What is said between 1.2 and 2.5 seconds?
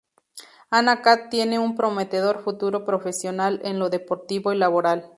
tiene un prometedor